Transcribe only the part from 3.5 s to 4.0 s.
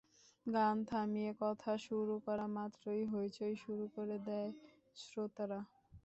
শুরু